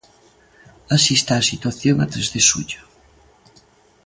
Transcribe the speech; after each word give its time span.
Así 0.95 1.13
está 1.17 1.33
a 1.37 1.47
situación 1.51 1.95
a 1.99 2.05
tres 2.11 2.27
de 2.33 2.41
xullo. 2.49 2.81